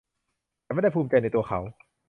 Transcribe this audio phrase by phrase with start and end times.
[0.65, 1.59] ฉันไม่ได้ภูมิใจในตัวเขา